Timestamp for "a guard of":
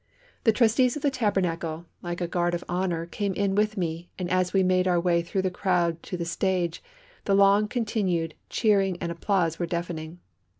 2.21-2.63